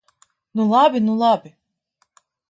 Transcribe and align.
Nu 0.55 0.63
labi, 0.71 0.99
nu 1.03 1.13
labi! 1.21 1.49